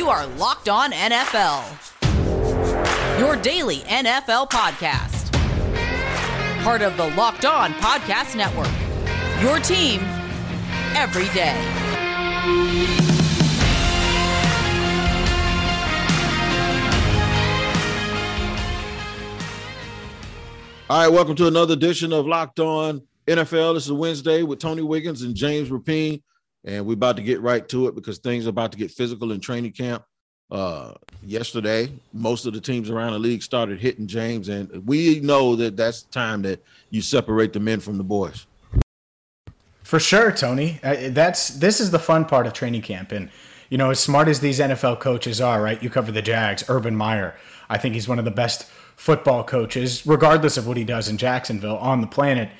[0.00, 1.60] You are Locked On NFL,
[3.18, 5.30] your daily NFL podcast.
[6.64, 8.72] Part of the Locked On Podcast Network,
[9.42, 10.00] your team
[10.96, 11.54] every day.
[20.88, 23.74] All right, welcome to another edition of Locked On NFL.
[23.74, 26.22] This is Wednesday with Tony Wiggins and James Rapien,
[26.64, 29.32] and we're about to get right to it because things are about to get physical
[29.32, 30.04] in training camp.
[30.50, 35.54] Uh, yesterday, most of the teams around the league started hitting James, and we know
[35.54, 38.46] that that's the time that you separate the men from the boys.
[39.84, 40.78] For sure, Tony.
[40.82, 43.30] That's this is the fun part of training camp, and
[43.70, 45.80] you know, as smart as these NFL coaches are, right?
[45.80, 47.36] You cover the Jags, Urban Meyer.
[47.68, 51.16] I think he's one of the best football coaches, regardless of what he does in
[51.16, 52.50] Jacksonville on the planet,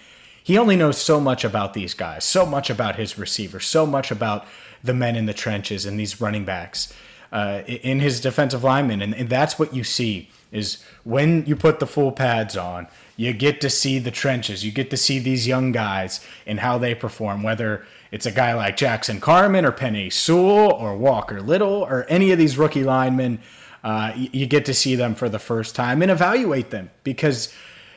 [0.42, 4.10] he only knows so much about these guys, so much about his receivers, so much
[4.10, 4.46] about
[4.82, 6.92] the men in the trenches and these running backs
[7.32, 9.02] uh, in his defensive linemen.
[9.02, 13.32] And, and that's what you see is when you put the full pads on, you
[13.32, 14.64] get to see the trenches.
[14.64, 18.54] You get to see these young guys and how they perform, whether it's a guy
[18.54, 23.40] like Jackson Carman or Penei Sewell or Walker Little or any of these rookie linemen
[23.82, 27.52] uh, you, get to see them for the first time and evaluate them because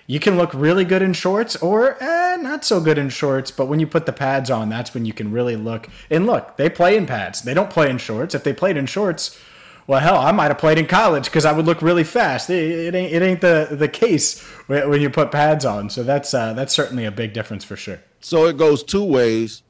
[0.07, 3.51] you can look really good in shorts or eh, not so good in shorts.
[3.51, 5.87] But when you put the pads on, that's when you can really look.
[6.09, 7.41] And look, they play in pads.
[7.41, 8.35] They don't play in shorts.
[8.35, 9.39] If they played in shorts,
[9.87, 12.49] well, hell, I might have played in college because I would look really fast.
[12.49, 15.89] It, it, ain't, it ain't the, the case when you put pads on.
[15.89, 17.99] So that's uh, that's certainly a big difference for sure.
[18.19, 19.63] So it goes two ways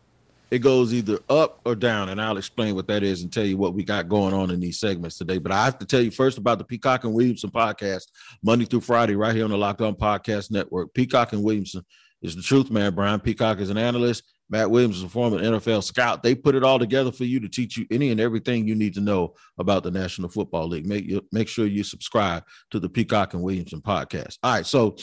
[0.53, 3.57] it goes either up or down, and I'll explain what that is and tell you
[3.57, 5.39] what we got going on in these segments today.
[5.39, 8.03] But I have to tell you first about the Peacock and Williamson podcast,
[8.43, 10.93] Monday through Friday, right here on the Locked On Podcast Network.
[10.93, 11.83] Peacock and Williamson
[12.21, 12.93] is the truth, man.
[12.93, 14.31] Brian Peacock is an analyst.
[14.47, 16.21] Matt Williams is a former NFL scout.
[16.21, 18.93] They put it all together for you to teach you any and everything you need
[18.93, 20.85] to know about the National Football League.
[20.85, 24.37] Make you make sure you subscribe to the Peacock and Williamson podcast.
[24.43, 24.97] All right, so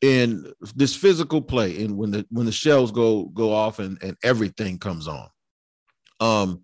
[0.00, 4.16] in this physical play and when the when the shells go go off and and
[4.22, 5.28] everything comes on.
[6.20, 6.62] Um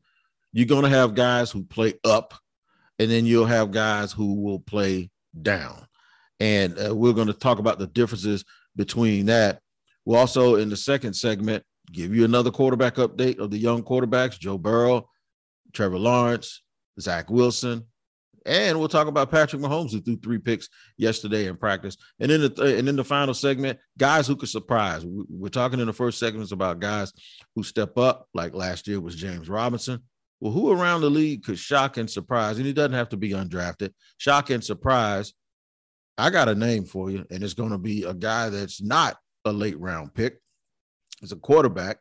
[0.52, 2.32] you're going to have guys who play up
[3.00, 5.10] and then you'll have guys who will play
[5.42, 5.84] down.
[6.38, 8.44] And uh, we're going to talk about the differences
[8.76, 9.60] between that.
[10.04, 14.38] We'll also in the second segment give you another quarterback update of the young quarterbacks
[14.38, 15.08] joe burrow
[15.72, 16.62] trevor lawrence
[17.00, 17.84] zach wilson
[18.46, 21.96] and we'll talk about Patrick Mahomes, who threw three picks yesterday in practice.
[22.20, 25.04] And then the th- and then the final segment, guys who could surprise.
[25.04, 27.12] We're talking in the first segments about guys
[27.54, 30.02] who step up, like last year was James Robinson.
[30.40, 32.58] Well, who around the league could shock and surprise?
[32.58, 33.92] And he doesn't have to be undrafted.
[34.18, 35.32] Shock and surprise.
[36.18, 39.16] I got a name for you, and it's going to be a guy that's not
[39.44, 40.38] a late round pick.
[41.22, 41.98] It's a quarterback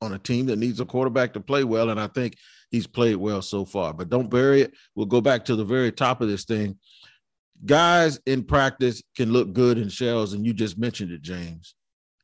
[0.00, 1.90] on a team that needs a quarterback to play well.
[1.90, 2.36] And I think
[2.70, 3.92] he's played well so far.
[3.92, 4.72] But don't bury it.
[4.94, 6.78] We'll go back to the very top of this thing.
[7.64, 11.74] Guys in practice can look good in shells, and you just mentioned it, James.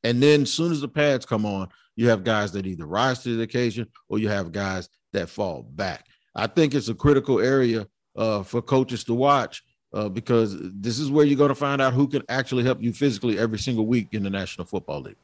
[0.04, 3.22] And then as soon as the pads come on, you have guys that either rise
[3.22, 6.06] to the occasion or you have guys that fall back.
[6.34, 7.86] I think it's a critical area
[8.16, 11.92] uh, for coaches to watch uh, because this is where you're going to find out
[11.92, 15.16] who can actually help you physically every single week in the National Football League.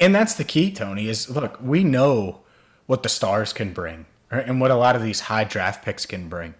[0.00, 1.08] And that's the key, Tony.
[1.08, 2.40] Is look, we know
[2.86, 4.06] what the stars can bring?
[4.30, 6.54] And what a lot of these high draft picks can bring.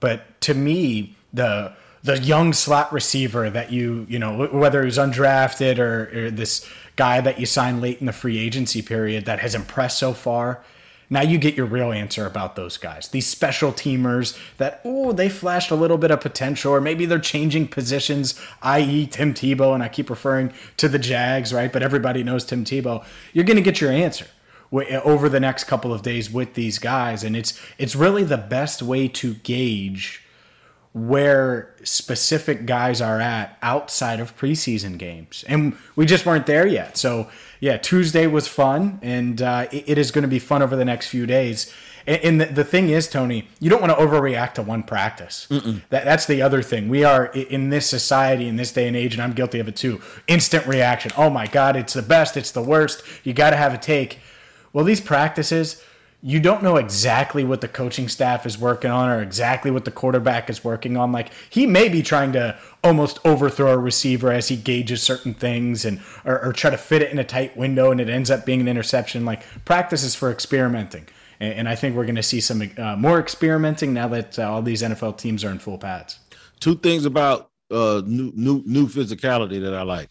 [0.00, 5.78] But to me, the the young slot receiver that you you know whether he's undrafted
[5.78, 9.54] or, or this guy that you signed late in the free agency period that has
[9.54, 10.62] impressed so far.
[11.08, 13.08] Now you get your real answer about those guys.
[13.08, 17.18] These special teamers that, oh, they flashed a little bit of potential, or maybe they're
[17.18, 21.70] changing positions, i.e., Tim Tebow, and I keep referring to the Jags, right?
[21.70, 23.04] But everybody knows Tim Tebow.
[23.34, 24.26] You're going to get your answer
[24.72, 28.82] over the next couple of days with these guys and it's it's really the best
[28.82, 30.22] way to gauge
[30.94, 35.42] where specific guys are at outside of preseason games.
[35.48, 36.96] And we just weren't there yet.
[36.96, 37.28] So
[37.60, 40.84] yeah tuesday was fun and uh, it, it is going to be fun over the
[40.84, 41.72] next few days.
[42.04, 45.46] And, the, the, thing is tony you don't want to overreact to one practice.
[45.90, 46.88] That, that's the other thing.
[46.88, 49.76] We are in this society in this day and age and i'm guilty of it
[49.76, 51.12] too instant reaction.
[51.16, 53.04] Oh my god it's the best it's the worst.
[53.22, 54.18] You got to have a take
[54.72, 55.82] well, these practices,
[56.24, 59.90] you don't know exactly what the coaching staff is working on or exactly what the
[59.90, 61.10] quarterback is working on.
[61.10, 65.84] Like he may be trying to almost overthrow a receiver as he gauges certain things
[65.84, 68.46] and or, or try to fit it in a tight window and it ends up
[68.46, 69.24] being an interception.
[69.24, 71.08] Like practice is for experimenting.
[71.40, 74.48] And, and I think we're going to see some uh, more experimenting now that uh,
[74.48, 76.20] all these NFL teams are in full pads.
[76.60, 80.08] Two things about uh, new new new physicality that I like.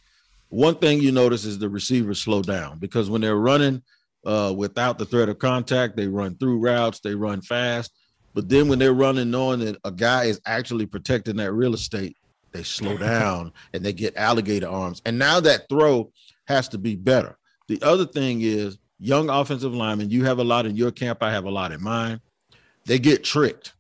[0.50, 3.82] One thing you notice is the receivers slow down because when they're running–
[4.26, 5.96] uh, without the threat of contact.
[5.96, 7.92] They run through routes, they run fast.
[8.34, 12.16] But then when they're running, knowing that a guy is actually protecting that real estate,
[12.52, 15.02] they slow down and they get alligator arms.
[15.06, 16.12] And now that throw
[16.46, 17.38] has to be better.
[17.68, 21.32] The other thing is young offensive linemen, you have a lot in your camp, I
[21.32, 22.22] have a lot in mine.
[22.86, 23.74] They get tricked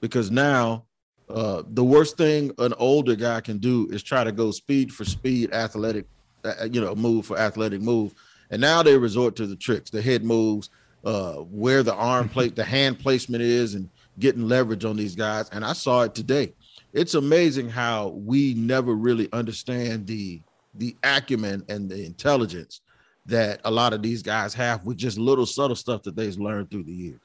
[0.00, 0.84] because now
[1.28, 5.04] uh, the worst thing an older guy can do is try to go speed for
[5.04, 6.06] speed, athletic,
[6.44, 8.14] uh, you know, move for athletic move.
[8.50, 10.70] And now they resort to the tricks, the head moves,
[11.04, 13.88] uh, where the arm plate, the hand placement is, and
[14.18, 15.48] getting leverage on these guys.
[15.50, 16.52] And I saw it today.
[16.92, 20.40] It's amazing how we never really understand the
[20.74, 22.82] the acumen and the intelligence
[23.24, 26.70] that a lot of these guys have with just little subtle stuff that they've learned
[26.70, 27.20] through the years.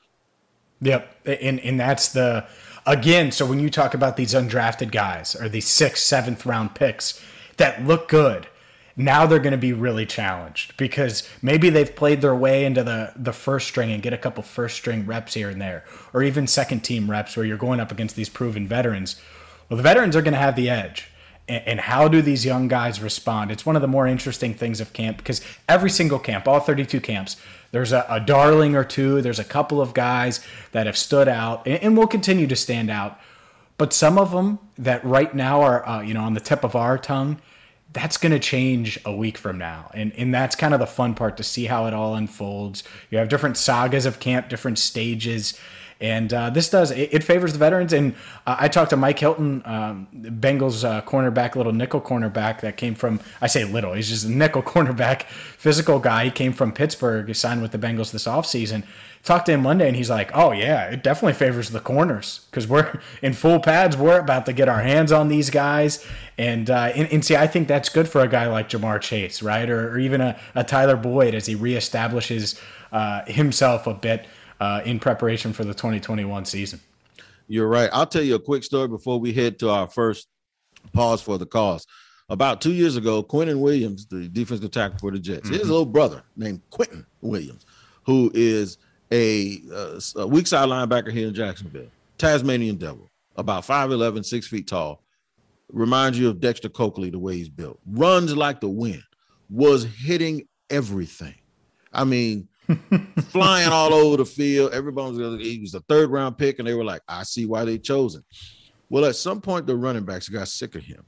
[0.82, 2.48] Yep, and and that's the
[2.86, 3.32] again.
[3.32, 7.24] So when you talk about these undrafted guys or these sixth, seventh round picks
[7.58, 8.48] that look good,
[8.96, 13.14] now they're going to be really challenged because maybe they've played their way into the
[13.16, 16.48] the first string and get a couple first string reps here and there, or even
[16.48, 19.22] second team reps where you're going up against these proven veterans.
[19.70, 21.08] Well, the veterans are going to have the edge.
[21.48, 23.52] And, how do these young guys respond?
[23.52, 27.02] It's one of the more interesting things of camp because every single camp, all 32
[27.02, 27.36] camps,
[27.72, 29.22] there's a, a, darling or two.
[29.22, 32.90] There's a couple of guys that have stood out and, and will continue to stand
[32.90, 33.20] out.
[33.78, 36.76] But some of them that right now are, uh, you know, on the tip of
[36.76, 37.42] our tongue,
[37.94, 39.92] that's going to change a week from now.
[39.94, 42.84] And, and that's kind of the fun part to see how it all unfolds.
[43.10, 45.60] You have different sagas of camp, different stages.
[46.00, 47.94] And uh, this does it, it, favors the veterans.
[47.94, 48.16] And
[48.48, 52.96] uh, I talked to Mike Hilton, um, Bengals uh, cornerback, little nickel cornerback that came
[52.96, 56.26] from I say little, he's just a nickel cornerback, physical guy.
[56.26, 58.84] He came from Pittsburgh, he signed with the Bengals this offseason.
[59.24, 62.68] Talked to him Monday, and he's like, "Oh yeah, it definitely favors the corners because
[62.68, 63.96] we're in full pads.
[63.96, 66.06] We're about to get our hands on these guys,
[66.38, 69.42] and uh, and, and, see, I think that's good for a guy like Ja'Marr Chase,
[69.42, 72.60] right, or, or even a, a Tyler Boyd as he reestablishes
[72.92, 74.26] uh, himself a bit."
[74.62, 76.80] uh, in preparation for the 2021 season.
[77.48, 77.90] You're right.
[77.92, 80.28] I'll tell you a quick story before we head to our first
[80.94, 81.86] pause for the cause.
[82.30, 85.58] About two years ago, Quinnen Williams, the defensive tackle for the Jets, mm-hmm.
[85.58, 87.66] his little brother named Quincy Williams,
[88.04, 88.78] who is
[89.12, 94.68] a, uh, a weak side linebacker here in Jacksonville, Tasmanian Devil, about 5'11, six feet
[94.68, 95.04] tall.
[95.72, 97.80] Reminds you of Dexter Coakley, the way he's built.
[97.86, 99.04] Runs like the wind,
[99.50, 101.36] was hitting everything.
[101.94, 102.48] I mean,
[103.30, 104.74] flying all over the field.
[104.74, 107.66] Everybody was he was a third round pick, and they were like, I see why
[107.66, 108.24] they chose him.
[108.90, 111.06] Well, at some point, the running backs got sick of him,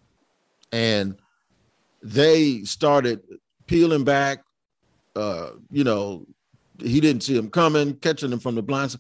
[0.72, 1.18] and
[2.02, 3.22] they started
[3.68, 4.44] peeling back.
[5.16, 6.26] Uh, you know,
[6.80, 8.98] he didn't see him coming, catching him from the blinds.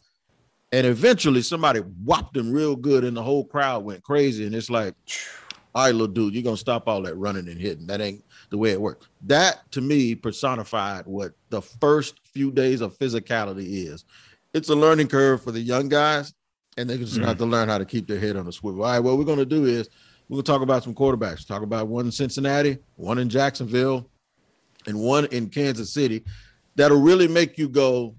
[0.72, 4.46] And eventually somebody whopped him real good, and the whole crowd went crazy.
[4.46, 4.96] And it's like,
[5.76, 7.88] all right, little dude, you're gonna stop all that running and hitting.
[7.88, 9.08] That ain't the way it works.
[9.24, 14.06] That to me personified what the first few days of physicality is.
[14.54, 16.34] It's a learning curve for the young guys,
[16.78, 17.26] and they just mm-hmm.
[17.26, 18.84] have to learn how to keep their head on the swivel.
[18.84, 19.90] All right, what we're to do is
[20.30, 21.48] we're to talk about some quarterbacks.
[21.48, 24.10] Talk about one in Cincinnati, one in Jacksonville,
[24.86, 26.24] and one in Kansas City.
[26.76, 28.16] That'll really make you go,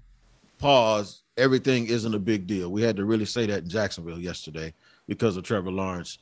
[0.57, 1.23] pause.
[1.37, 2.71] Everything isn't a big deal.
[2.71, 4.73] We had to really say that in Jacksonville yesterday
[5.07, 6.17] because of Trevor Lawrence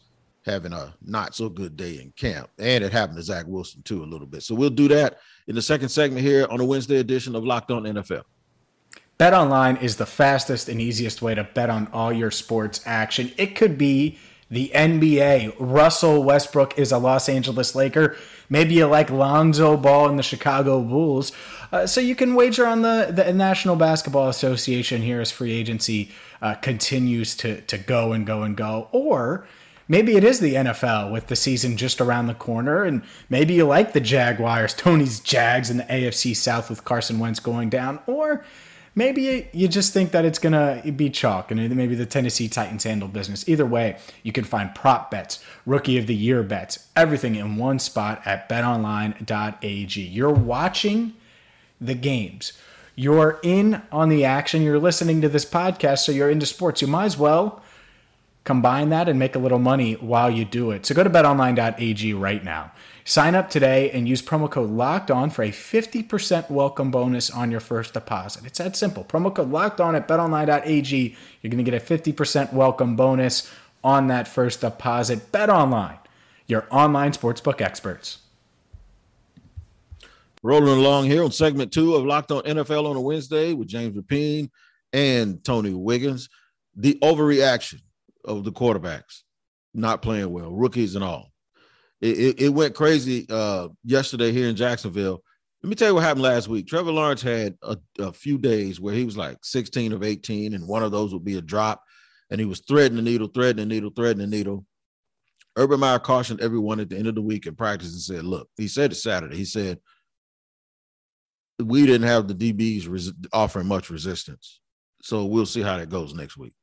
[0.46, 2.50] having a not so good day in camp.
[2.60, 4.44] And it happened to Zach Wilson too a little bit.
[4.44, 7.72] So we'll do that in the second segment here on the Wednesday edition of Locked
[7.72, 8.24] On NFL.
[9.18, 13.32] Bet online is the fastest and easiest way to bet on all your sports action.
[13.38, 14.18] It could be
[14.54, 15.56] the NBA.
[15.58, 18.16] Russell Westbrook is a Los Angeles Laker.
[18.50, 21.32] Maybe you like Lonzo Ball and the Chicago Bulls.
[21.72, 26.12] Uh, so you can wager on the, the National Basketball Association here as free agency
[26.40, 28.90] uh, continues to, to go and go and go.
[28.92, 29.48] Or
[29.88, 33.66] maybe it is the NFL with the season just around the corner, and maybe you
[33.66, 38.46] like the Jaguars, Tony's Jags, in the AFC South with Carson Wentz going down, or
[38.96, 42.84] maybe you just think that it's going to be chalk and maybe the Tennessee Titans
[42.84, 43.48] handle business.
[43.48, 47.80] Either way, you can find prop bets, rookie of the year bets, everything in one
[47.80, 50.02] spot at betonline.ag.
[50.02, 51.14] You're watching
[51.82, 52.54] the games.
[52.96, 54.62] You're in on the action.
[54.62, 56.82] You're listening to this podcast, so you're into sports.
[56.82, 57.62] You might as well
[58.44, 60.86] combine that and make a little money while you do it.
[60.86, 62.72] So go to betonline.ag right now.
[63.06, 67.52] Sign up today and use promo code locked on for a 50% welcome bonus on
[67.52, 68.46] your first deposit.
[68.46, 69.04] It's that simple.
[69.04, 71.16] Promo code locked on at betonline.ag.
[71.42, 73.52] You're going to get a 50% welcome bonus
[73.84, 75.34] on that first deposit.
[75.34, 76.00] BetOnline,
[76.48, 78.20] your online sportsbook experts.
[80.42, 83.98] Rolling along here on segment two of Locked On NFL on a Wednesday with James
[83.98, 84.50] Rapien
[84.94, 86.30] and Tony Wiggins.
[86.76, 87.82] The overreaction
[88.24, 89.24] of the quarterbacks
[89.74, 91.33] not playing well, rookies and all.
[92.04, 95.24] It, it, it went crazy uh, yesterday here in Jacksonville.
[95.64, 96.68] Let me tell you what happened last week.
[96.68, 100.68] Trevor Lawrence had a, a, few days where he was like 16 of 18, and
[100.68, 101.82] one of those would be a drop.
[102.30, 104.66] and he was threading the needle, threading the needle, threading the needle.
[105.56, 108.50] Urban Meyer cautioned everyone at the end of the week in practice and said, "Look,"
[108.58, 109.38] he said it Saturday.
[109.38, 109.80] He said,
[111.58, 114.60] "We didn't have the DBs res- offering much resistance,
[115.02, 116.54] so we'll see how that goes next week."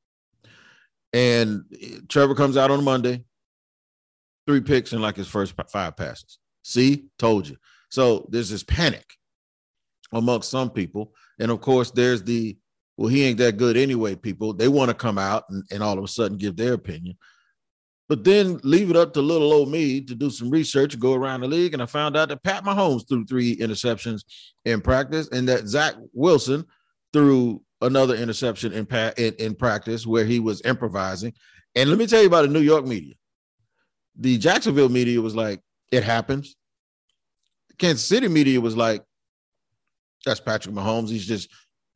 [1.15, 1.65] And
[2.11, 3.25] Trevor comes out on Monday,
[4.51, 6.39] three picks in like his first five passes.
[6.65, 7.57] See, told you.
[7.89, 9.07] So there's this panic
[10.13, 12.57] amongst some people, and of course, there's the
[12.97, 14.17] well, he ain't that good anyway.
[14.17, 17.17] People they want to come out and, and all of a sudden give their opinion.
[18.09, 21.43] But then leave it up to little old me to do some research, go around
[21.43, 24.25] the league, and I found out that Pat Mahomes threw three interceptions
[24.65, 26.67] in practice, and that Zach Wilson
[27.13, 31.33] threw another interception in, in, in practice where he was improvising.
[31.77, 33.15] And let me tell you about the New York media.
[34.21, 35.61] The Jacksonville media was like,
[35.91, 36.57] "It happens."
[37.79, 39.03] Kansas City media was like,
[40.25, 41.09] "That's Patrick Mahomes.
[41.09, 41.49] He's just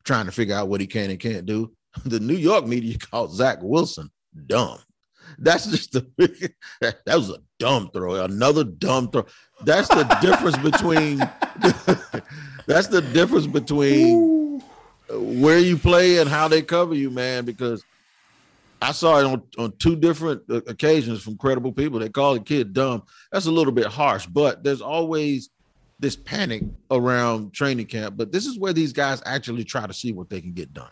[0.05, 1.73] trying to figure out what he can and can't do."
[2.05, 4.11] The New York media called Zach Wilson
[4.47, 4.79] dumb.
[5.39, 6.07] That's just the
[6.81, 8.25] that, that was a dumb throw.
[8.25, 9.27] Another dumb throw.
[9.63, 11.19] That's the difference between
[12.67, 14.63] that's the difference between
[15.11, 17.45] where you play and how they cover you, man.
[17.45, 17.85] Because
[18.85, 21.99] I saw it on, on two different uh, occasions from credible people.
[21.99, 23.03] They call the kid dumb.
[23.33, 25.51] That's a little bit harsh, but there's always
[25.99, 28.17] this panic around training camp.
[28.17, 30.91] But this is where these guys actually try to see what they can get done.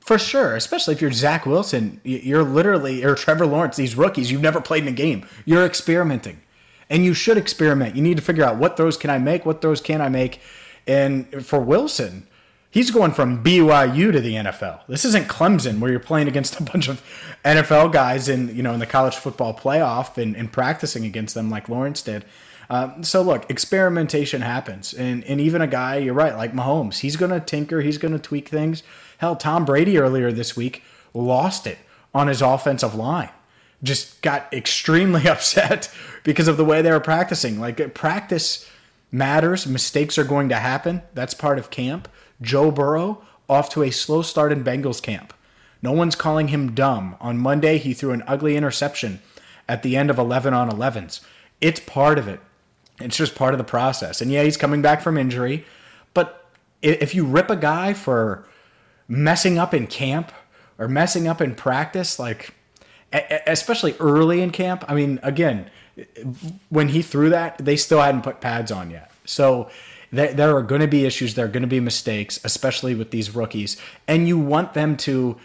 [0.00, 4.40] For sure, especially if you're Zach Wilson, you're literally or Trevor Lawrence, these rookies, you've
[4.40, 5.26] never played in a game.
[5.44, 6.40] You're experimenting.
[6.88, 7.94] And you should experiment.
[7.94, 10.40] You need to figure out what throws can I make, what throws can I make.
[10.86, 12.26] And for Wilson,
[12.70, 14.80] he's going from BYU to the NFL.
[14.86, 17.02] This isn't Clemson where you're playing against a bunch of
[17.44, 21.50] NFL guys in, you know, in the college football playoff and, and practicing against them
[21.50, 22.24] like Lawrence did.
[22.68, 27.16] Uh, so look, experimentation happens, and and even a guy, you're right, like Mahomes, he's
[27.16, 28.84] going to tinker, he's going to tweak things.
[29.18, 31.78] Hell, Tom Brady earlier this week lost it
[32.14, 33.30] on his offensive line.
[33.82, 37.58] Just got extremely upset because of the way they were practicing.
[37.58, 38.70] Like, practice
[39.10, 39.66] matters.
[39.66, 41.02] Mistakes are going to happen.
[41.12, 42.08] That's part of camp.
[42.42, 45.34] Joe Burrow off to a slow start in Bengals camp.
[45.82, 47.16] No one's calling him dumb.
[47.20, 49.20] On Monday, he threw an ugly interception
[49.68, 51.20] at the end of 11 on 11s.
[51.60, 52.40] It's part of it.
[53.00, 54.20] It's just part of the process.
[54.20, 55.64] And yeah, he's coming back from injury.
[56.12, 56.44] But
[56.82, 58.46] if you rip a guy for
[59.08, 60.32] messing up in camp
[60.78, 62.54] or messing up in practice, like
[63.12, 64.84] especially early in camp.
[64.88, 65.70] I mean, again,
[66.68, 69.10] when he threw that, they still hadn't put pads on yet.
[69.24, 69.70] So
[70.12, 71.34] there, there are going to be issues.
[71.34, 73.76] There are going to be mistakes, especially with these rookies.
[74.08, 75.36] And you want them to,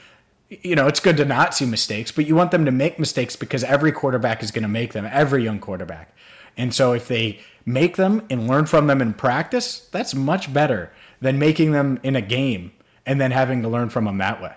[0.49, 3.35] you know, it's good to not see mistakes, but you want them to make mistakes
[3.35, 6.15] because every quarterback is going to make them, every young quarterback.
[6.57, 10.91] And so if they make them and learn from them in practice, that's much better
[11.21, 12.71] than making them in a game
[13.05, 14.53] and then having to learn from them that way.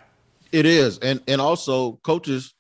[0.50, 2.55] It is, and and also coaches,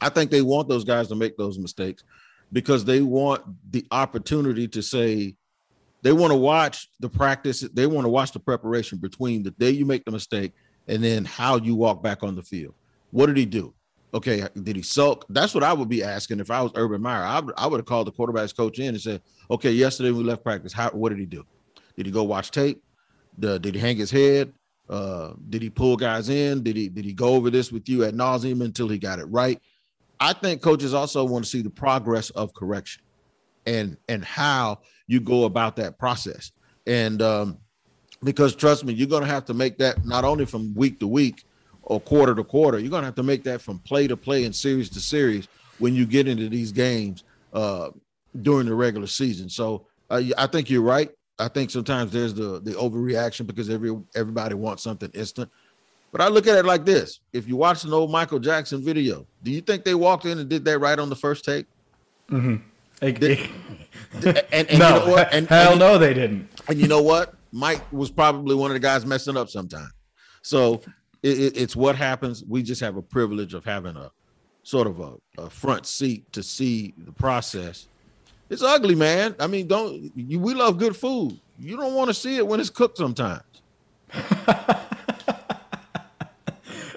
[0.00, 2.04] I think they want those guys to make those mistakes
[2.52, 3.42] because they want
[3.72, 5.34] the opportunity to say
[6.02, 7.60] they want to watch the practice.
[7.60, 10.52] They want to watch the preparation between the day you make the mistake
[10.86, 12.74] and then how you walk back on the field.
[13.10, 13.74] What did he do?
[14.14, 15.26] Okay, did he sulk?
[15.28, 17.24] That's what I would be asking if I was Urban Meyer.
[17.24, 20.42] I, I would have called the quarterbacks coach in and said, "Okay, yesterday we left
[20.42, 20.72] practice.
[20.72, 20.90] How?
[20.90, 21.44] What did he do?
[21.96, 22.82] Did he go watch tape?
[23.36, 24.52] The, did he hang his head?
[24.88, 26.62] Uh, did he pull guys in?
[26.62, 29.26] Did he did he go over this with you at nauseum until he got it
[29.26, 29.60] right?
[30.18, 33.02] I think coaches also want to see the progress of correction
[33.66, 36.52] and and how you go about that process.
[36.86, 37.58] And um,
[38.22, 41.08] because trust me, you're going to have to make that not only from week to
[41.08, 41.44] week
[41.82, 42.78] or quarter to quarter.
[42.78, 45.48] You're going to have to make that from play to play and series to series
[45.78, 47.90] when you get into these games uh,
[48.42, 49.48] during the regular season.
[49.48, 51.10] So uh, I think you're right.
[51.38, 55.50] I think sometimes there's the the overreaction because every everybody wants something instant.
[56.10, 59.24] But I look at it like this: if you watch an old Michael Jackson video,
[59.44, 61.66] do you think they walked in and did that right on the first take?
[62.30, 62.56] Mm-hmm.
[63.00, 65.34] And, and no, you know what?
[65.34, 66.48] And, hell and, no, they didn't.
[66.68, 67.34] And you know what?
[67.52, 69.90] Mike was probably one of the guys messing up sometime.
[70.42, 70.82] So
[71.22, 72.42] it, it, it's what happens.
[72.44, 74.10] We just have a privilege of having a
[74.62, 77.88] sort of a, a front seat to see the process
[78.50, 79.34] it's ugly, man.
[79.38, 80.40] I mean, don't you?
[80.40, 81.38] We love good food.
[81.58, 83.42] You don't want to see it when it's cooked sometimes.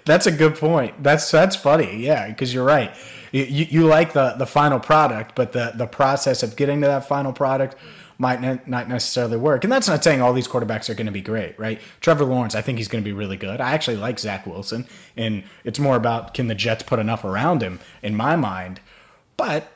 [0.06, 1.04] that's a good point.
[1.04, 1.98] That's that's funny.
[1.98, 2.96] Yeah, because you're right.
[3.32, 7.08] You, you, like the the final product, but the the process of getting to that
[7.08, 7.76] final product
[8.18, 9.64] might ne- not necessarily work.
[9.64, 11.82] And that's not saying all these quarterbacks are going to be great, right?
[12.02, 13.60] Trevor Lawrence, I think he's going to be really good.
[13.60, 14.86] I actually like Zach Wilson,
[15.18, 18.80] and it's more about can the Jets put enough around him in my mind.
[19.38, 19.72] But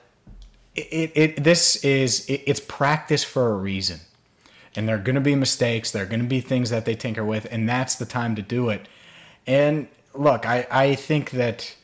[0.76, 4.02] it, it this is it, it's practice for a reason
[4.76, 6.96] and there are going to be mistakes there are going to be things that they
[6.96, 8.88] tinker with and that's the time to do it
[9.48, 11.76] and look i i think that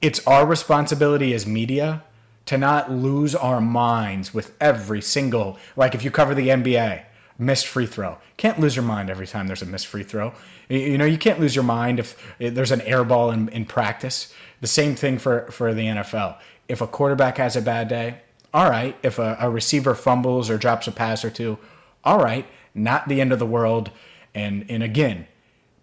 [0.00, 2.02] it's our responsibility as media
[2.46, 7.04] to not lose our minds with every single like if you cover the NBA,
[7.38, 8.18] missed free throw.
[8.36, 10.32] Can't lose your mind every time there's a missed free throw.
[10.68, 13.64] You know, you can't lose your mind if eh, there's an air ball in, in
[13.64, 14.32] practice.
[14.60, 16.38] The same thing for, for the NFL.
[16.68, 18.18] If a quarterback has a bad day,
[18.52, 18.96] all right.
[19.02, 21.58] If a, a receiver fumbles or drops a pass or two,
[22.04, 22.46] all right.
[22.74, 23.90] Not the end of the world.
[24.34, 25.26] And and again,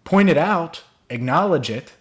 [0.04, 1.92] point it out, acknowledge it,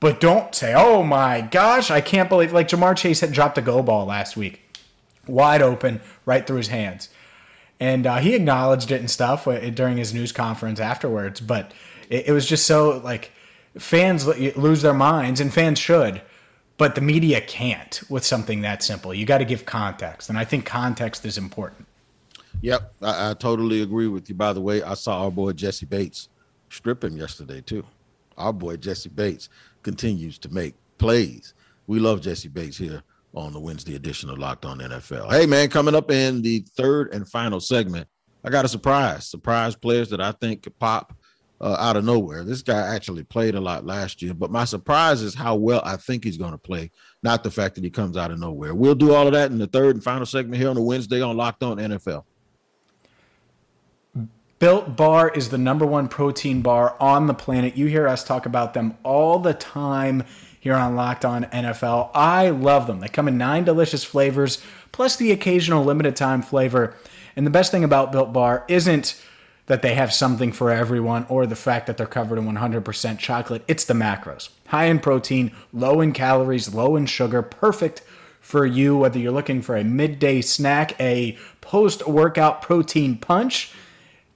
[0.00, 3.62] but don't say, "Oh my gosh, I can't believe!" Like Ja'Marr Chase had dropped a
[3.62, 4.60] go ball last week,
[5.26, 7.08] wide open, right through his hands,
[7.80, 11.40] and uh, he acknowledged it and stuff uh, during his news conference afterwards.
[11.40, 11.72] But
[12.08, 13.32] it, it was just so like
[13.78, 16.22] fans lose their minds, and fans should,
[16.76, 19.12] but the media can't with something that simple.
[19.12, 21.86] You got to give context, and I think context is important.
[22.60, 24.34] Yep, I, I totally agree with you.
[24.34, 26.28] By the way, I saw our boy Jessie Bates
[26.70, 27.84] strip him yesterday too.
[28.36, 29.48] Our boy Jessie Bates
[29.88, 31.54] continues to make plays.
[31.86, 33.02] We love Jessie Bates here
[33.32, 35.30] on the Wednesday edition of Locked On NFL.
[35.30, 38.06] Hey man, coming up in the third and final segment,
[38.44, 39.24] I got a surprise.
[39.24, 41.16] Surprise players that I think could pop
[41.62, 42.44] uh, out of nowhere.
[42.44, 45.96] This guy actually played a lot last year, but my surprise is how well I
[45.96, 46.90] think he's going to play,
[47.22, 48.74] not the fact that he comes out of nowhere.
[48.74, 51.22] We'll do all of that in the third and final segment here on the Wednesday
[51.22, 52.24] on Locked On NFL.
[54.58, 57.76] Built Bar is the number one protein bar on the planet.
[57.76, 60.24] You hear us talk about them all the time
[60.58, 62.10] here on Locked On NFL.
[62.12, 62.98] I love them.
[62.98, 64.60] They come in nine delicious flavors,
[64.90, 66.96] plus the occasional limited time flavor.
[67.36, 69.22] And the best thing about Built Bar isn't
[69.66, 73.62] that they have something for everyone or the fact that they're covered in 100% chocolate.
[73.68, 74.48] It's the macros.
[74.66, 78.02] High in protein, low in calories, low in sugar, perfect
[78.40, 83.72] for you, whether you're looking for a midday snack, a post workout protein punch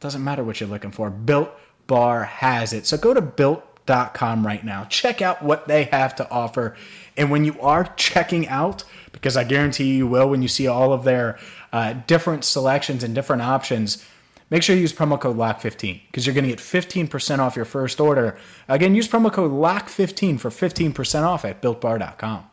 [0.02, 1.08] doesn't matter what you're looking for.
[1.08, 1.50] Built
[1.86, 2.86] Bar has it.
[2.86, 4.84] So go to built.com right now.
[4.84, 6.76] Check out what they have to offer.
[7.16, 10.92] And when you are checking out, because I guarantee you will when you see all
[10.92, 11.38] of their
[11.72, 14.04] uh, different selections and different options,
[14.50, 17.64] make sure you use promo code LOCK15 because you're going to get 15% off your
[17.64, 18.36] first order.
[18.68, 22.44] Again, use promo code LOCK15 for 15% off at builtbar.com.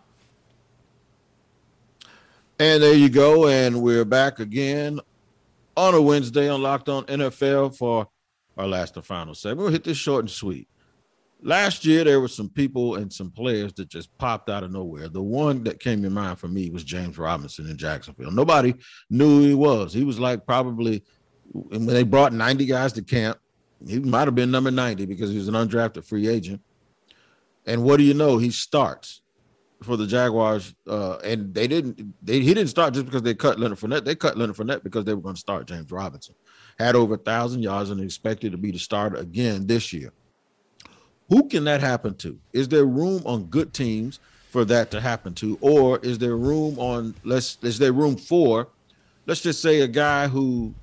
[2.61, 3.47] And there you go.
[3.47, 4.99] And we're back again
[5.79, 8.05] on a Wednesday on Locked On NFL for
[8.57, 9.59] our last and final segment.
[9.59, 10.67] We'll hit this short and sweet.
[11.41, 15.07] Last year, there were some people and some players that just popped out of nowhere.
[15.07, 18.29] The one that came in mind for me was James Robinson in Jacksonville.
[18.29, 18.75] Nobody
[19.09, 19.93] knew who he was.
[19.93, 21.01] He was like probably
[21.53, 23.39] when they brought 90 guys to camp,
[23.87, 26.61] he might have been number 90 because he was an undrafted free agent.
[27.65, 28.37] And what do you know?
[28.37, 29.21] He starts
[29.83, 32.13] for the Jaguars, uh, and they didn't.
[32.21, 34.03] They he didn't start just because they cut Leonard Fournette.
[34.03, 36.35] They cut Leonard Fournette because they were going to start James Robinson.
[36.77, 40.11] Had over a thousand yards and expected to be the starter again this year.
[41.29, 42.39] Who can that happen to?
[42.53, 46.77] Is there room on good teams for that to happen to, or is there room
[46.79, 48.67] on let's is there room for,
[49.27, 50.73] let's just say a guy who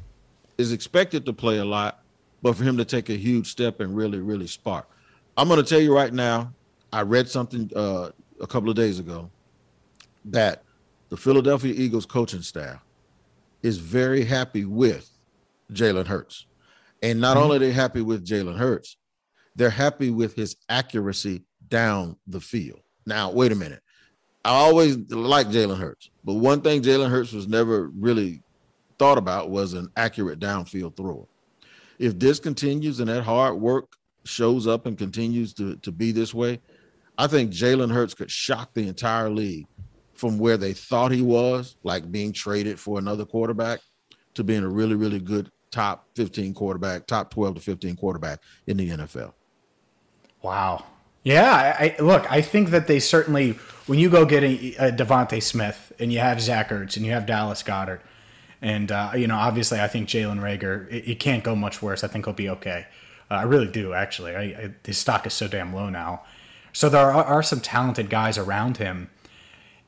[0.57, 2.03] is expected to play a lot,
[2.43, 4.89] but for him to take a huge step and really really spark.
[5.37, 6.53] I'm going to tell you right now.
[6.93, 9.31] I read something uh, a couple of days ago
[10.27, 10.62] that
[11.09, 12.81] the Philadelphia Eagles coaching staff
[13.62, 15.11] is very happy with
[15.72, 16.46] Jalen Hurts.
[17.03, 17.44] And not mm-hmm.
[17.44, 18.96] only are they happy with Jalen Hurts,
[19.55, 22.81] they're happy with his accuracy down the field.
[23.07, 23.83] Now, wait a minute.
[24.44, 28.42] I always like Jalen Hurts, but one thing Jalen Hurts was never really
[28.99, 31.27] thought about was an accurate downfield thrower.
[31.99, 36.33] If this continues and that hard work shows up and continues to, to be this
[36.33, 36.61] way,
[37.18, 39.66] I think Jalen Hurts could shock the entire league
[40.14, 43.81] from where they thought he was, like being traded for another quarterback,
[44.35, 48.76] to being a really, really good top 15 quarterback, top 12 to 15 quarterback in
[48.76, 49.33] the NFL.
[50.42, 50.85] Wow.
[51.22, 52.31] Yeah, I, I look.
[52.31, 53.52] I think that they certainly,
[53.87, 57.12] when you go get a, a DeVonta Smith and you have Zach Ertz and you
[57.12, 58.00] have Dallas Goedert,
[58.62, 62.05] and uh, you know, obviously, I think Jalen Reagor, it, it, can't go much worse.
[62.05, 62.87] I think he'll be okay.
[63.29, 64.37] Uh, I really do, actually.
[64.37, 66.22] I, I, his stock is so damn low now.
[66.77, 69.09] So there are, are some talented guys around him.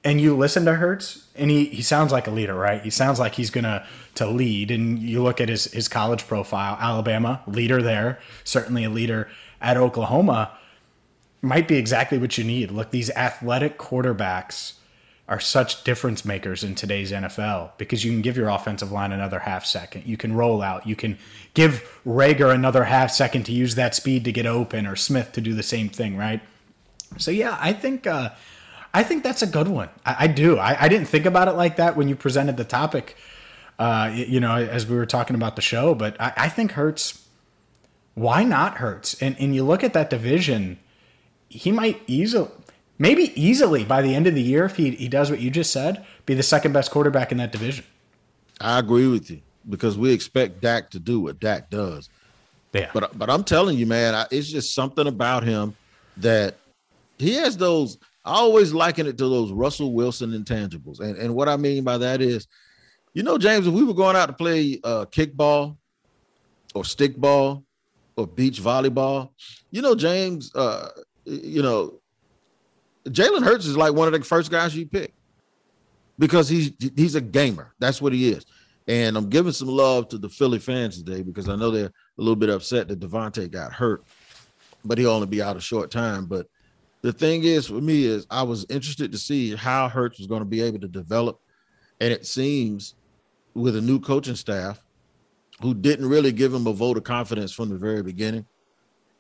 [0.03, 2.81] And you listen to Hurts, and he, he sounds like a leader, right?
[2.81, 4.70] He sounds like he's gonna to lead.
[4.70, 9.29] And you look at his his college profile, Alabama leader there, certainly a leader
[9.61, 10.53] at Oklahoma,
[11.42, 12.70] might be exactly what you need.
[12.70, 14.79] Look, these athletic quarterbacks
[15.29, 19.40] are such difference makers in today's NFL because you can give your offensive line another
[19.40, 20.07] half second.
[20.07, 20.87] You can roll out.
[20.87, 21.18] You can
[21.53, 25.42] give Reagor another half second to use that speed to get open, or Smith to
[25.42, 26.40] do the same thing, right?
[27.16, 28.31] So yeah, I think uh,
[28.92, 29.88] I think that's a good one.
[30.05, 30.59] I, I do.
[30.59, 33.16] I, I, didn't think about it like that when you presented the topic.
[33.79, 37.25] Uh, you know, as we were talking about the show, but I, I think Hurts.
[38.14, 39.21] Why not Hurts?
[39.23, 40.79] And and you look at that division,
[41.49, 42.51] he might easily.
[42.99, 45.73] maybe easily by the end of the year, if he, he does what you just
[45.73, 47.85] said, be the second best quarterback in that division.
[48.61, 52.09] I agree with you because we expect Dak to do what Dak does.
[52.73, 52.90] Yeah.
[52.92, 55.77] But but I'm telling you, man, I, it's just something about him
[56.16, 56.57] that
[57.18, 57.98] he has those.
[58.24, 61.98] I always liken it to those Russell Wilson intangibles, and and what I mean by
[61.98, 62.46] that is,
[63.14, 65.76] you know, James, if we were going out to play uh, kickball
[66.74, 67.64] or stickball
[68.16, 69.31] or beach volleyball,
[69.70, 70.90] you know, James, uh,
[71.24, 72.00] you know,
[73.04, 75.14] Jalen Hurts is like one of the first guys you pick
[76.18, 77.74] because he's he's a gamer.
[77.78, 78.44] That's what he is.
[78.87, 81.92] And I'm giving some love to the Philly fans today because I know they're a
[82.16, 84.02] little bit upset that DeVonta got hurt,
[84.85, 86.24] but he'll only be out a short time.
[86.24, 86.46] But
[87.02, 90.40] the thing is for me is I was interested to see how Hurts was going
[90.40, 91.40] to be able to develop.
[92.00, 92.94] And it seems
[93.54, 94.82] with a new coaching staff
[95.61, 98.46] who didn't really give him a vote of confidence from the very beginning,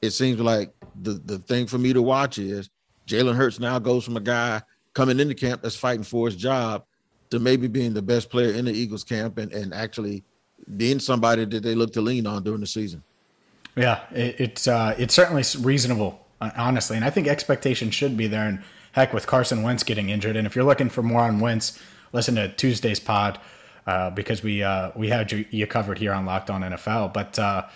[0.00, 2.70] it seems like the, the thing for me to watch is
[3.06, 4.62] Jalen Hurts now goes from a guy
[4.94, 6.84] coming into camp that's fighting for his job
[7.30, 10.24] to maybe being the best player in the Eagles camp and, and actually
[10.76, 13.02] being somebody that they look to lean on during the season.
[13.76, 18.46] Yeah, it, it's uh, it's certainly reasonable, honestly, and I think expectation should be there.
[18.46, 21.78] And heck, with Carson Wentz getting injured, and if you're looking for more on Wentz,
[22.12, 23.38] listen to Tuesday's pod
[23.86, 27.12] uh, because we uh, we had you, you, covered here on Locked On NFL.
[27.12, 27.66] But uh,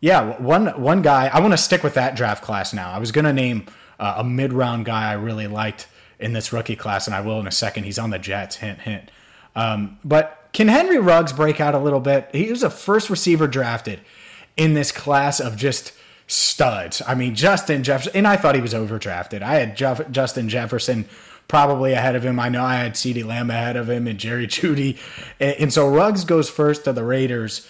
[0.00, 2.90] yeah, one one guy I want to stick with that draft class now.
[2.90, 3.66] I was going to name
[3.98, 7.40] uh, a mid round guy I really liked in this rookie class, and I will
[7.40, 7.84] in a second.
[7.84, 8.56] He's on the Jets.
[8.56, 9.10] Hint, hint.
[9.56, 12.28] Um, but can Henry Ruggs break out a little bit?
[12.32, 14.00] He was a first receiver drafted
[14.56, 15.92] in this class of just
[16.30, 17.02] studs.
[17.06, 19.42] I mean, Justin Jefferson, and I thought he was overdrafted.
[19.42, 21.06] I had Jeff, Justin Jefferson
[21.48, 22.38] probably ahead of him.
[22.38, 24.98] I know I had CeeDee Lamb ahead of him and Jerry Jeudy.
[25.40, 27.66] And, and so Ruggs goes first to the Raiders.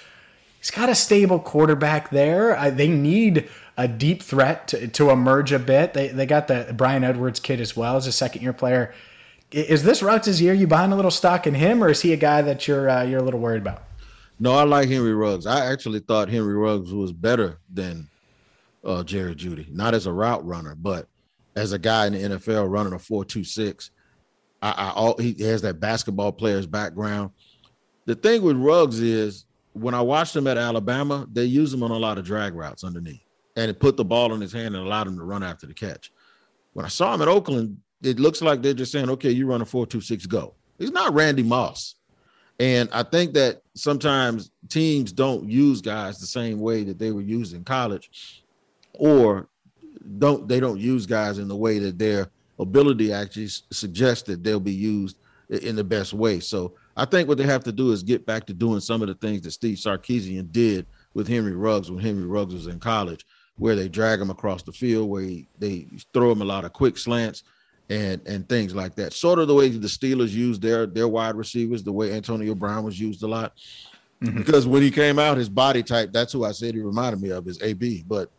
[0.59, 2.55] He's got a stable quarterback there.
[2.55, 5.95] I, they need a deep threat to, to emerge a bit.
[5.95, 8.93] They, they got the Bryan Edwards kid as well as a second year player.
[9.51, 10.53] Is this Ruggs' year?
[10.53, 13.03] You buying a little stock in him, or is he a guy that you're uh,
[13.03, 13.83] you're a little worried about?
[14.39, 15.45] No, I like Henry Ruggs.
[15.45, 18.10] I actually thought Henry Ruggs was better than
[18.85, 21.09] uh, Jerry Jeudy, not as a route runner, but
[21.57, 23.91] as a guy in the NFL running a four two six.
[24.63, 27.31] I, I all, he has that basketball player's background.
[28.07, 31.91] The thing with Ruggs is when I watched him at Alabama, they use him on
[31.91, 33.21] a lot of drag routes underneath
[33.57, 35.75] and it put the ball in his hand and allowed him to run after the
[35.75, 36.13] catch.
[36.73, 39.61] When I saw him at Oakland, it looks like they're just saying, okay, you run
[39.61, 40.55] a four, two, six, go.
[40.79, 41.97] He's not Randy Moss.
[42.59, 47.23] And I think that sometimes teams don't use guys the same way that they were
[47.23, 48.45] used in college,
[49.01, 49.49] or
[50.19, 54.61] don't they don't use guys in the way that their ability actually suggests that they'll
[54.61, 55.17] be used
[55.49, 56.39] in the best way.
[56.39, 59.09] So I think what they have to do is get back to doing some of
[59.09, 63.25] the things that Steve Sarkisian did with Henry Ruggs when Henry Ruggs was in college,
[63.57, 66.75] where they drag him across the field, where he, they throw him a lot of
[66.75, 67.43] quick slants
[67.89, 69.15] and and things like that.
[69.15, 72.85] Sort of the way the Steelers used their their wide receivers, the way Antonio Brown
[72.85, 73.55] was used a lot.
[74.23, 74.37] Mm-hmm.
[74.37, 77.31] Because when he came out, his body type, that's who I said he reminded me
[77.31, 78.05] of is AB.
[78.07, 78.31] But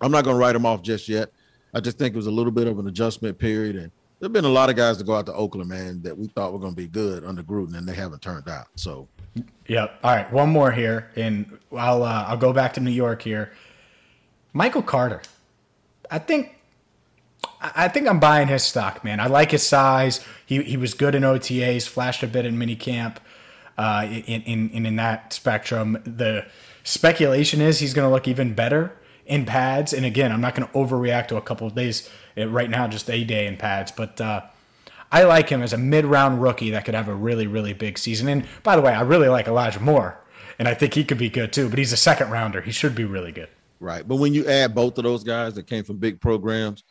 [0.00, 1.32] I'm not going to write him off just yet.
[1.74, 3.76] I just think it was a little bit of an adjustment period.
[3.76, 6.16] And there have been a lot of guys to go out to Oakland, man, that
[6.16, 8.66] we thought were going to be good under Gruden, and they haven't turned out.
[8.74, 9.08] So,
[9.66, 9.98] yep.
[10.02, 13.52] All right, one more here, and I'll uh, I'll go back to New York here.
[14.52, 15.22] Michael Carter,
[16.10, 16.56] I think
[17.60, 19.20] I think I'm buying his stock, man.
[19.20, 20.24] I like his size.
[20.44, 23.16] He he was good in OTAs, flashed a bit in minicamp.
[23.78, 26.44] Uh, in, in in that spectrum, the
[26.84, 28.92] speculation is he's going to look even better
[29.30, 29.92] in pads.
[29.94, 32.86] And again, I'm not going to overreact to a couple of days uh, right now,
[32.88, 33.92] just a day in pads.
[33.92, 34.42] But uh,
[35.10, 38.28] I like him as a mid-round rookie that could have a really really big season.
[38.28, 40.20] And by the way, I really like Elijah Moore,
[40.58, 41.70] and I think he could be good too.
[41.70, 42.60] But he's a second rounder.
[42.60, 43.48] He should be really good.
[43.78, 44.06] Right.
[44.06, 46.84] But when you add both of those guys that came from big programs,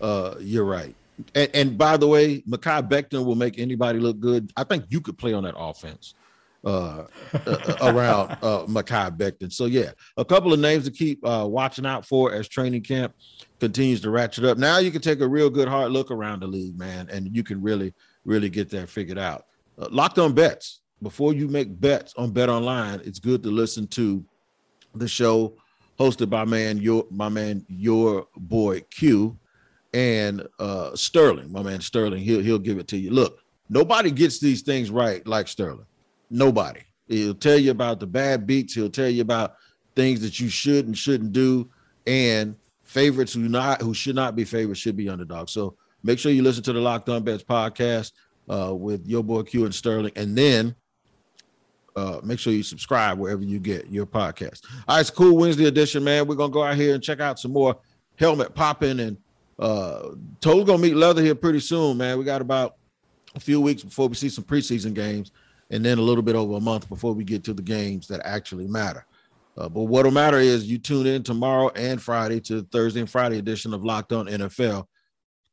[0.00, 0.94] uh, you're right.
[1.34, 4.52] And, and by the way, Mekhi Becton will make anybody look good.
[4.56, 6.14] I think you could play on that offense
[6.68, 7.06] uh,
[7.46, 9.52] uh, around uh, Mekhi Becton.
[9.52, 13.14] So yeah, a couple of names to keep uh, watching out for as training camp
[13.58, 14.58] continues to ratchet up.
[14.58, 17.42] Now you can take a real good hard look around the league, man, and you
[17.42, 19.46] can really, really get that figured out.
[19.78, 20.80] Uh, locked on bets.
[21.00, 24.24] Before you make bets on Bet Online, it's good to listen to
[24.94, 25.54] the show
[25.98, 29.38] hosted by man your my man your boy Q
[29.94, 32.22] and uh Sterling, my man Sterling.
[32.22, 33.10] He'll he'll give it to you.
[33.10, 35.86] Look, nobody gets these things right like Sterling.
[36.30, 36.80] Nobody.
[37.06, 38.74] He'll tell you about the bad beats.
[38.74, 39.54] He'll tell you about
[39.96, 41.70] things that you should and shouldn't do,
[42.06, 45.52] and favorites who not who should not be favorites should be underdogs.
[45.52, 48.12] So make sure you listen to the Locked On Bets podcast
[48.48, 50.74] uh, with your boy Q and Sterling, and then
[51.96, 54.64] uh, make sure you subscribe wherever you get your podcast.
[54.86, 56.26] All right, it's cool Wednesday edition, man.
[56.26, 57.76] We're gonna go out here and check out some more
[58.16, 59.16] helmet popping and
[59.58, 62.16] Uh, Toad's gonna meet Leather here pretty soon, man.
[62.16, 62.76] We got about
[63.34, 65.32] a few weeks before we see some preseason games,
[65.70, 68.20] and then a little bit over a month before we get to the games that
[68.24, 69.04] actually matter.
[69.56, 73.38] Uh, but what'll matter is you tune in tomorrow and Friday to Thursday and Friday
[73.38, 74.86] edition of Locked On NFL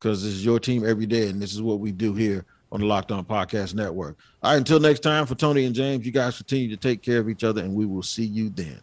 [0.00, 2.80] because this is your team every day, and this is what we do here on
[2.80, 4.16] the Locked On Podcast Network.
[4.42, 7.18] All right, until next time, for Tony and James, you guys continue to take care
[7.18, 8.80] of each other, and we will see you then.